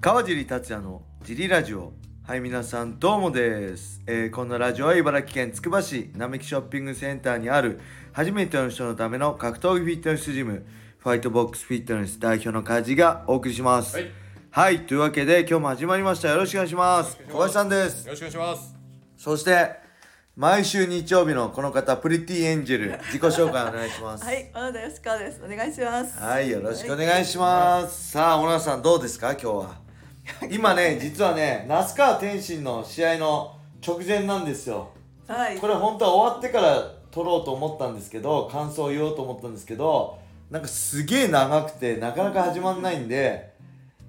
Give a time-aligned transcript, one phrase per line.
[0.00, 7.80] 川尻達也のジリラジオはい皆さんどうもです、えーこのラジオは茨城県つくば市並木ショッピングセンターにある
[8.12, 10.64] 初めての人のための格闘技フィットネスジム
[10.98, 14.10] ファイトボックスフィットネス代表の梶がお送りしますはい
[14.50, 18.76] はい、というわけで今日も始まりましたよろしくお願いします小林さんですよろしくお願いします。
[19.16, 19.88] そして
[20.36, 25.40] 毎週日曜日のこの方プリティエンジェル自己紹介お願いします はい、小野田吉川です。
[25.44, 26.16] お願いします。
[26.16, 28.12] はい、よろしくお願いします。
[28.12, 29.87] さあ、小野さんどうですか、今日は。
[30.50, 33.54] 今ね、実はね、那須川天心の試合の
[33.86, 34.88] 直前なんですよ。
[35.26, 35.58] はい。
[35.58, 40.18] これ本当は終わってから撮ろうと思ったんですけど、感想を言おうと思ったんですけど、
[40.50, 43.52] なんかすげえ長くて、なかなか始まんないんで、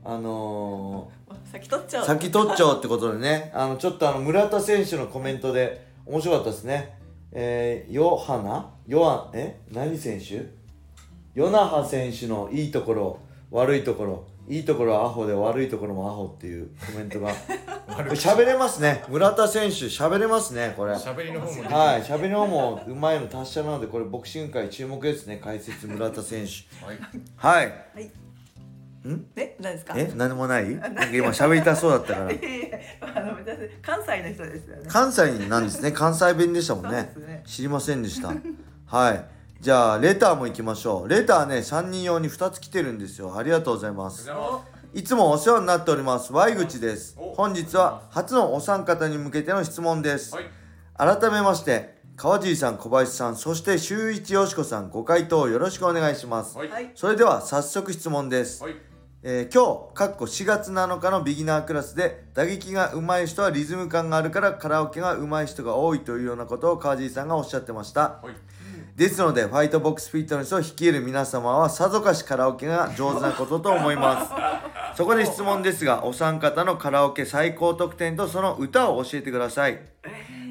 [0.04, 1.10] あの
[1.52, 2.06] 先取っちゃー、う。
[2.06, 6.98] 先撮っちゃおうってことでね、あの、ちょっとあの、村田選手のコメントで面白かったですね。
[7.32, 8.70] えー、ヨハナ？
[8.88, 9.60] ヨアン、え？
[9.72, 10.46] 何選手？
[11.36, 13.20] ヨナハ選手のいいところ
[13.52, 17.32] 悪いところいいところはアホで悪いところもアホっていうコメントが。
[18.16, 19.04] 喋れますね。
[19.08, 20.92] 村田選手喋れますねこれ。
[20.94, 26.86] はい喋りの方も出て喋りの方もうまいの達者なのでこれボクシング界注目ですね解説村田選手。
[26.86, 26.98] はい。
[27.36, 27.66] はい。
[27.96, 28.06] はい。
[29.08, 29.26] ん？
[29.36, 29.94] え、何ですか？
[29.96, 30.12] え？
[30.16, 30.76] 何もない？
[30.76, 32.26] なんか今喋りたそうだったから。
[33.16, 34.84] あの、私関西の人ですよね。
[34.88, 35.92] 関西なんですね。
[35.92, 37.14] 関西弁でしたもんね。
[37.18, 37.44] ね。
[37.46, 38.30] 知りませんでした。
[38.86, 39.26] はい
[39.62, 44.62] じゃあレターも行きましょうレターね3人用に2つ来てるんですよありがとうございますお
[44.94, 50.46] いつもお世話になっております Y 口ですお本日は初のお三方に向けての質問です、はい。
[50.98, 56.70] 改めまして川尻さん小林さんそして周一よしこさんご回答よろしくお願いします、はい。
[56.70, 56.92] はい。
[56.96, 58.76] それでは早速質問です、はい。
[59.24, 68.50] えー今日かっこ4月7日のビギナークラスで打撃が上手い人はリズム感があるからカラオケが上手い人が多いというようなことを川尻さんがおっしゃってましたはい。
[69.00, 74.34] ですのでファイトボックスフィットネスを率いる皆様はさぞかしカラオケが上手なことと思います。
[74.98, 79.80] そこで質問ですがお三方のカラオケ最高得点とその歌を教えてください。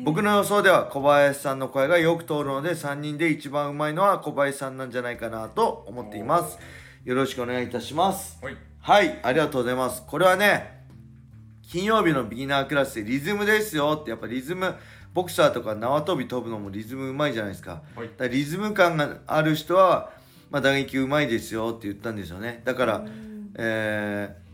[0.02, 6.58] 僕の予想では小林さんの声がよく通るので3人で一番うまいのは小林さんなんじゃないかなと思っています。
[7.04, 8.38] よろしくお願いいたします。
[8.42, 8.56] はい。
[8.80, 10.02] はいありがとうございます。
[10.06, 10.86] これはね
[11.70, 14.74] 金曜日のビギナークラスでリズムですよってやっぱリズム
[15.18, 17.82] ボクサーとか縄跳び飛ぶのもリズムうまいじゃないですか。
[17.96, 18.06] はい。
[18.06, 20.10] だからリズム感がある人は、
[20.50, 22.62] まあ、打撃うまいですよって言ったんですよね。
[22.64, 23.04] だから、
[23.56, 24.48] えー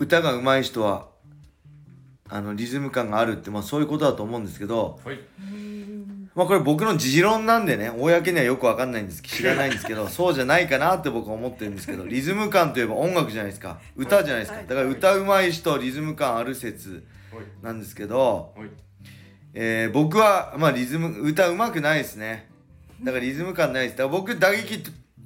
[0.00, 1.08] 歌がうまい人は
[2.26, 5.20] あのリズム感があるって、まあ、そういうことだと思うんですけど、はい。
[6.34, 9.20] まあ、これ僕の持論なんでね公にはよくわかんないんです。
[9.20, 13.78] 知らないんですけど そうじゃないかなって僕は思ってるんですけどリズム感といえば音楽じゃないですか。
[13.94, 14.58] 歌じゃないですか。
[14.58, 14.66] はい。
[14.66, 17.44] だから歌うまい人リズム感ある説はい。
[17.62, 18.68] なんですけど、はい。
[19.54, 22.48] えー僕は、まあ、リズム歌うまくないですね。
[23.02, 23.98] だからリズム感ないです。
[23.98, 24.82] だから僕打撃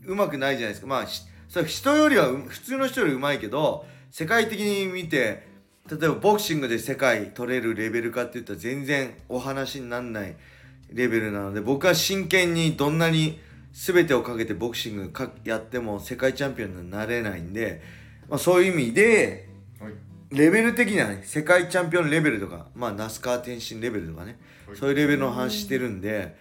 [0.06, 0.86] うまくないじゃないですか。
[0.86, 1.06] まあ
[1.48, 5.46] それ人よりは普通の人よりうまいけど世界的に見て
[5.88, 10.36] 例えばボクシングで世界取れるレベルかって言ったら全然お話にならない
[10.90, 13.38] レベルなので僕は真剣にどんなに
[13.72, 15.12] 全てをかけてボクシング
[15.44, 17.82] やっても世界チャンピオンになれないんで、
[18.28, 19.48] まあ、そういう意味で
[19.80, 19.92] はい。
[20.30, 24.76] レベル的にはね世界チャンピオンレベルとかまあ那須川天心レベルとかねはい。
[24.76, 26.36] そういうレベルの話してるんで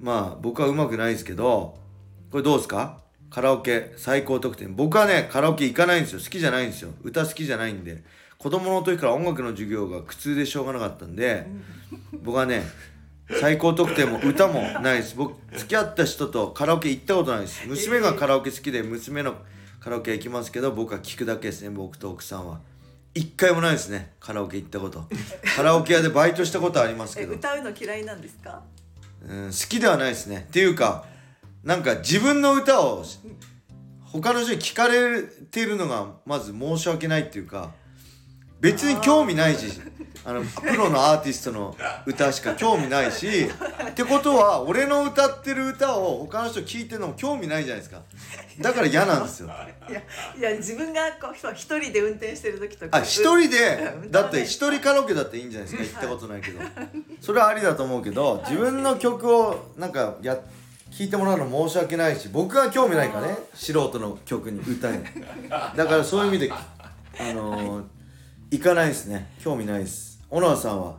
[0.00, 1.78] まあ僕はうまくないですけど
[2.30, 3.00] これどうですか？
[3.30, 4.74] カラオケ最高得点。
[4.74, 6.20] 僕はねカラオケ行かないんですよ。
[6.20, 6.92] 好きじゃないんですよ。
[7.02, 8.02] 歌好きじゃないんで。
[8.38, 11.46] 子供の時から音楽の授業が苦痛でしょうがなかったんで
[12.22, 12.62] 僕はね
[13.40, 15.16] 最高得点も歌もないです。
[15.16, 17.66] 僕付き合った人とカラオケ行ったことないです。
[17.66, 19.34] 娘がカラオケ好きで娘の
[19.80, 21.70] カラオケ行きますけど僕は聞くだけですね。
[21.70, 22.60] 僕と奥さんは
[23.18, 24.12] 一回もないですね。
[24.20, 25.04] カラオケ行ったこと。
[25.56, 27.34] カラオケ屋でバイトしたことありますえ、けど。
[27.36, 28.62] 歌うの嫌いなんですか？
[29.28, 30.46] うん好きではないですね。
[30.48, 31.04] っていうか
[31.64, 33.04] なんか自分の歌を
[34.04, 37.72] 他の人に聞かれてるのがまず申し訳ないっていうか
[38.60, 39.80] 別に興味ないし
[40.24, 43.46] あのプロのアーティストの歌しか興味ないし
[43.90, 48.02] ってことは俺の歌ってる歌を他の人聞いてるのも興味ないじゃないですか。
[48.60, 49.50] だから嫌なんですよ。
[49.88, 50.02] いや、
[50.36, 52.98] いや、自分がこう、一人で運転してる時とか。
[52.98, 53.92] あ一人で？
[54.02, 54.10] うん。
[54.10, 56.00] だって一人カラオケだっていいんじゃないですか。
[56.00, 56.60] 行ったことないけど。
[57.20, 60.42] それはありだと思うけど自分の曲をなんかや聴
[61.04, 63.38] いてもらうの申し訳ないし僕は興味ないからね。
[63.54, 65.04] 素人の曲に歌に。
[65.76, 67.84] だからそういう意味であのー
[68.50, 69.30] 行かないですね。
[69.42, 70.20] 興味ないです。
[70.30, 70.96] 小野田さんは？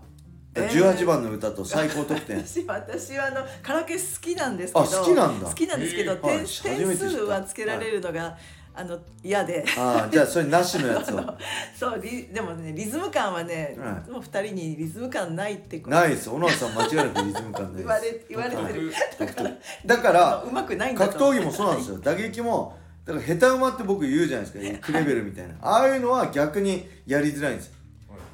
[0.56, 0.69] えー。
[0.69, 2.38] 18番の歌と最高得点。
[2.38, 5.48] 私 私はあのカラオケ好きなんですけどあ好きなんだ。
[5.48, 8.38] 好きなんですけど、えー点点数はつけられるのが、
[8.75, 9.66] あの嫌で。
[9.78, 11.24] ああじゃあそれなしのやつを。
[11.78, 13.75] そうリでもねリズム感はね、
[14.10, 15.95] も二人にリズム感ないってこと。
[15.95, 16.30] ないです。
[16.30, 18.25] 小野田さん間違いなくリズム感ないです。
[18.30, 18.94] 言われ言われてる。
[19.18, 19.52] だから
[19.86, 21.98] だからうまくない格闘技もそうなんですよ。
[21.98, 22.78] 打撃も
[23.09, 24.85] だから下手馬って僕言うじゃないですか。
[24.85, 25.56] クレベルみたいな。
[25.61, 27.73] ああいうのは逆にやりづらいんですよ。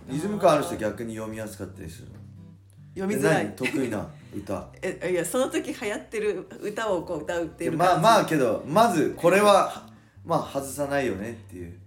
[0.10, 3.46] リズム感ある人逆に読みやすかったりするで読みづらい。
[3.46, 3.56] 何？
[3.56, 4.06] 得意な
[4.36, 4.68] 歌。
[4.84, 9.88] えいやその時流行ってる歌をこう歌うっていうまあまああけどまずこれは
[10.26, 11.80] まあ外さないよねっていう。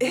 [0.00, 0.06] え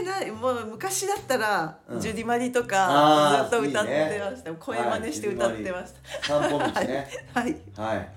[0.00, 2.00] ー、なもう昔だったら、うん。
[2.00, 4.22] ジュディ・マリとあかーずっと歌っていいね。
[4.30, 5.92] ました、声真似して歌ってまし
[6.22, 7.06] た、散歩道ね。
[7.34, 7.56] はい。
[7.76, 8.08] はい。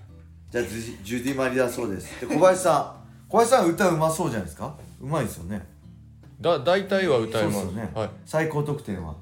[0.49, 2.21] じゃあジュジュディ・マリだそうです。
[2.21, 4.75] で小林さん小林さん歌うまそうじゃないですか？
[5.01, 5.67] うまいですよね。
[6.39, 7.61] だ大体は歌えます。
[7.61, 8.09] そうですよね、はい。
[8.25, 9.15] 最高得点は？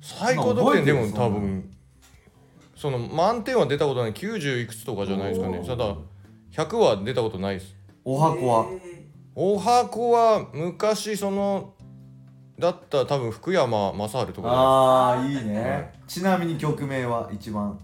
[0.00, 1.70] 最高得点でも多分
[2.76, 4.12] その満点は出たことない。
[4.12, 5.64] 90いくつとかじゃないですかね。
[5.66, 5.96] ただ
[6.52, 7.74] 100は出たことないです。
[8.04, 11.74] お箱は、えおはこは昔その
[12.58, 15.92] だったら多分福山雅治とかああいいね。
[16.06, 17.78] ちなみに曲名は一番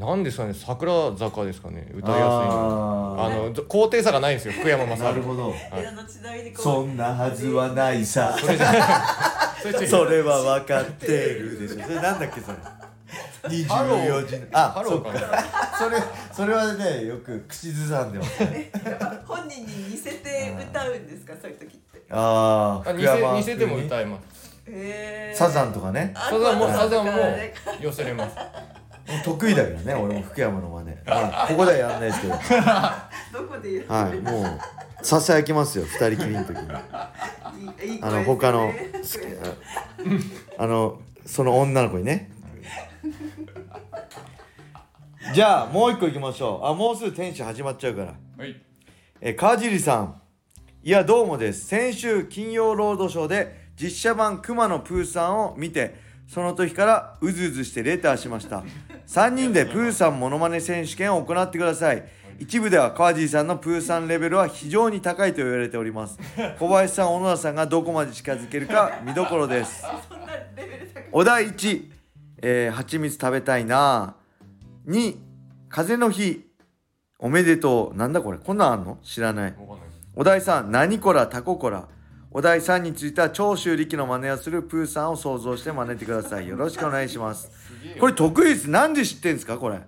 [0.00, 5.02] なんですかね桜坂ですかね歌いやすいのああの高低差がないんですよ福山雅治。
[5.02, 5.50] ーなるほど。
[5.50, 6.62] ーあのちなみにこう。
[6.62, 8.34] そんなはずはないさ。
[8.40, 8.72] それじゃ
[9.86, 11.82] それは分かってるでしょ。
[11.82, 12.56] それなんだっけそれ。
[13.42, 14.42] 24時。
[14.52, 15.44] あハローかそっか。
[15.78, 15.96] それ
[16.32, 22.02] それはねよく口ずさんでますえ やっぱ本人に似せて歌うんですかそういう時って。
[22.10, 24.58] あああ似せ似せても歌えます。
[24.66, 26.12] えー、サザンとかね。
[26.14, 27.52] あサザンもササザンもね。
[27.78, 28.36] 寄せれます
[29.24, 30.96] 得意だけどね 俺も福山の真似。
[31.06, 32.34] まあここではやらないですけど。
[33.32, 36.68] どこで言うはいもうささやきますよ二人きりの時に。
[37.86, 38.72] いいいいあの声他の
[40.58, 42.30] あのその女の子にね。
[45.32, 46.66] じゃあもう一個いきましょう。
[46.66, 48.14] あもうすぐ天使始まっちゃうから。
[48.36, 48.60] はい。
[49.20, 50.20] えー川尻さん。
[50.82, 51.66] いやどうもです。
[51.66, 55.94] 先週金曜ロードショーで実写版熊野プーさんを見て
[56.26, 58.62] その時からうずうずしてレターしました
[59.10, 62.04] 3人でプーさんモノマネ選手権を行ってください。
[62.38, 66.16] 一部では川尻さんのプーさんレベルは非常に高いと言われております。
[66.60, 69.84] 小林さん小野田さんがどこまで近づけるか 見どころです。
[71.10, 71.90] お題1、
[72.40, 74.14] えー、蜂蜜食べたいな。
[74.86, 75.16] 2
[75.68, 76.48] 風の日。
[77.18, 77.96] おめでとう。
[77.98, 78.38] なんだこれ。
[78.38, 78.98] こんなんあんの？
[79.02, 79.54] 知らない。
[80.14, 81.88] お題3何こらタココラ
[82.32, 86.46] お題3については長州力の真似をするプーさんを想像して真似てください。
[86.46, 87.50] よろしくお願いします。
[87.98, 88.70] これ得意です。
[88.70, 89.58] なんで知ってんですか？
[89.58, 89.80] これ。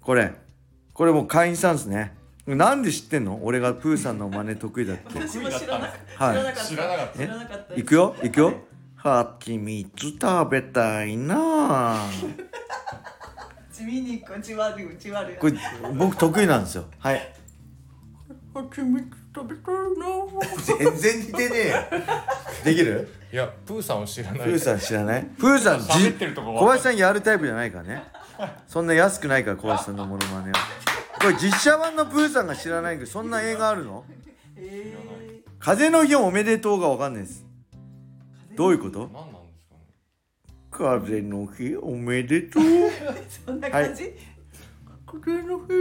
[0.00, 0.32] これ。
[0.94, 2.14] これもう会員さんですね。
[2.46, 3.40] なんで知ってんの？
[3.42, 5.18] 俺がプーさんの真似得意だって。
[5.18, 6.36] 私も知らなかはい。
[6.36, 6.64] 知らなかった。
[6.64, 8.16] 知らなかった知らなかったいくよ？
[8.22, 8.54] いくよ
[8.96, 12.08] 蜂蜜食べたいな
[13.72, 15.36] 地味にこうじわるじわる。
[15.40, 15.54] これ
[15.98, 16.84] 僕得意なんですよ。
[17.00, 17.34] はい。
[18.54, 21.76] 蜂蜜食べたいな全然似てねえよ。
[22.64, 23.08] できる？
[23.32, 24.40] いやプーさんを知らない。
[24.40, 25.24] プーさん知らない？
[25.38, 28.02] プーさんじ喋ってるとこわかんない小林さんやるタイプじゃないからね。
[28.66, 30.58] そんな安くないから小林さんのモノマネは。
[31.20, 34.04] これ実写版のプーさんが知らないけどそんな映画あるの？
[34.56, 34.96] え
[35.58, 37.46] 風の日おめでとうがわかんないです。
[38.52, 39.08] ー、どういうこと？
[39.12, 39.80] 何なんですかね。
[40.70, 42.62] 風の日おめでとう？
[43.46, 44.12] そんな感じ、
[45.06, 45.72] 風の日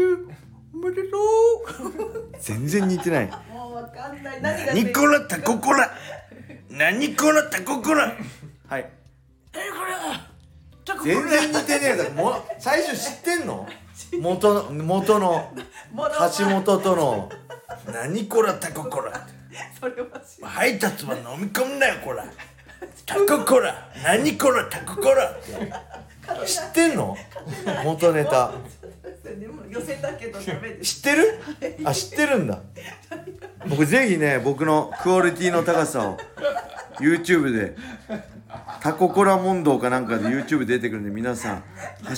[0.74, 3.30] おめでとう全然似てない。
[3.52, 4.42] もうわかんない。
[4.42, 5.92] 何が何こらタココラ
[6.70, 8.16] 何こらタココラ
[8.68, 8.90] はい。
[11.04, 13.68] 全然似てねえだろもう最初知ってんの？
[14.20, 15.54] 元の元の
[16.38, 17.30] 橋本との
[17.94, 19.26] 「何こらタココラ」
[19.80, 19.94] それ
[20.42, 22.26] 配達は飲み込んなよこら。
[23.06, 25.52] タココラ何こらタココラって
[26.48, 27.16] 知ってんの？
[27.84, 28.52] 元ネタ
[29.36, 30.96] でも寄せたけどダメです。
[30.96, 31.40] 知ってる？
[31.86, 32.60] あ知ってるんだ。
[33.70, 36.18] 僕ぜひね僕のクオリティの高さを
[37.00, 37.76] YouTube で
[38.82, 41.64] タココラ問答かなんかで YouTube 出てくるんで皆さん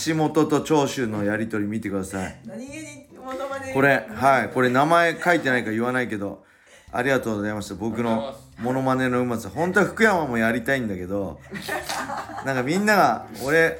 [0.05, 2.39] 橋本と長州のやり取り見てください。
[2.45, 3.73] 何気にモノマネ。
[3.73, 4.49] これはい。
[4.49, 6.43] これ名前書いてないから言わないけど
[6.91, 7.75] ありがとうございました。
[7.75, 9.49] 僕のモノマネのうまさ。
[9.49, 11.39] 本当は福山もやりたいんだけど
[12.45, 13.79] なんかみんなが俺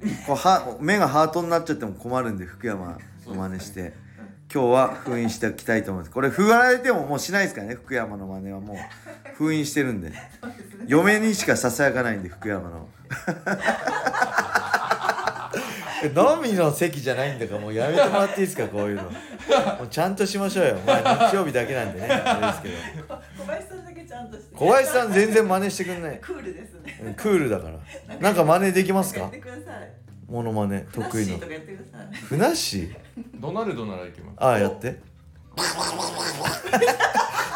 [0.26, 3.92] こうは目がハートになっちゃっても困るんで福山の真似して。
[4.52, 6.10] 今日は封印しておきたいと思います。
[6.10, 8.76] これ封られてももうしないですからね福山の真似はもう。
[9.34, 10.10] 封印してるんで。
[10.86, 12.88] 嫁にしかささやかないんで福山の。
[16.04, 19.02] 飲みの席じゃないんだからもうやめてもらっていいですかこういうの。
[19.02, 19.10] も
[19.84, 20.78] うちゃんとしましょうよ。
[20.86, 22.06] まあ日曜日だけなんでね。
[22.08, 22.68] あれですけ
[23.02, 23.14] ど。
[23.38, 23.74] 小林さ
[24.22, 24.56] んとして。
[24.56, 26.18] 小林さん全然真似してくんない。
[26.20, 27.14] クールですね。
[27.16, 27.78] クールだから。
[28.18, 29.30] なんか真似できますか？
[30.28, 31.38] モノマネ得意の。
[32.12, 32.94] ふなっしー
[33.36, 34.34] ドナルドならいけます。
[34.38, 34.98] ああやって。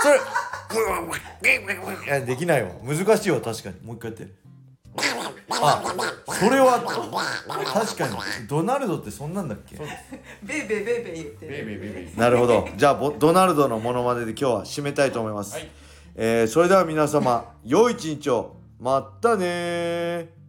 [0.02, 0.16] それ
[1.44, 2.70] いやできないわ。
[2.82, 3.80] 難しいわ確かに。
[3.82, 4.42] もう一回やって。
[5.64, 5.82] あ
[6.26, 8.16] それは確かに。
[8.48, 9.76] ドナルドってそんなんだっけ？
[10.42, 12.10] ベイベイベイベイ言ってる。
[12.16, 12.66] なるほど。
[12.74, 15.68] じゃあドナルドのモノマネで今日は締めたいと思います、はい。
[16.14, 18.56] えー、それでは皆様、良い一日を。
[18.78, 20.41] またね